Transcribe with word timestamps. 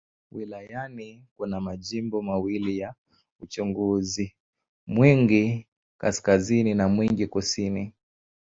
Wilayani 0.31 1.25
kuna 1.37 1.61
majimbo 1.61 2.21
mawili 2.21 2.77
ya 2.79 2.95
uchaguzi: 3.39 4.35
Mwingi 4.87 5.67
Kaskazini 5.97 6.73
na 6.73 6.87
Mwingi 6.89 7.27
Kusini. 7.27 7.93